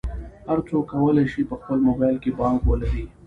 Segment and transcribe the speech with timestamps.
[0.49, 3.05] هر څوک کولی شي په خپل موبایل کې بانک ولري.